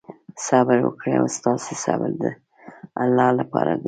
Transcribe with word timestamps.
صبر 0.47 0.77
وکړئ 0.83 1.13
او 1.21 1.27
ستاسې 1.37 1.73
صبر 1.85 2.09
د 2.21 2.23
الله 3.03 3.29
لپاره 3.39 3.71
دی. 3.75 3.79